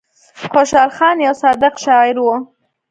خوشال 0.51 0.89
خان 0.97 1.15
يو 1.25 1.33
صادق 1.41 1.75
شاعر 1.85 2.17
وو 2.21 2.33
ـ 2.37 2.37